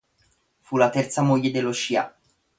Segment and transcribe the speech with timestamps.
[0.61, 2.11] Fu la terza moglie dello Scià.